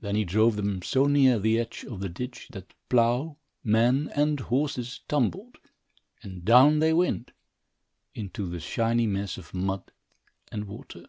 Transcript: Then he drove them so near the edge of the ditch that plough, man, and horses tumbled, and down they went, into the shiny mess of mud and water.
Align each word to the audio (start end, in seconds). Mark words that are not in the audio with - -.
Then 0.00 0.16
he 0.16 0.26
drove 0.26 0.56
them 0.56 0.82
so 0.82 1.06
near 1.06 1.38
the 1.38 1.58
edge 1.58 1.82
of 1.84 2.00
the 2.00 2.10
ditch 2.10 2.48
that 2.52 2.74
plough, 2.90 3.38
man, 3.64 4.10
and 4.14 4.38
horses 4.38 5.00
tumbled, 5.08 5.56
and 6.22 6.44
down 6.44 6.80
they 6.80 6.92
went, 6.92 7.30
into 8.14 8.46
the 8.50 8.60
shiny 8.60 9.06
mess 9.06 9.38
of 9.38 9.54
mud 9.54 9.92
and 10.52 10.66
water. 10.66 11.06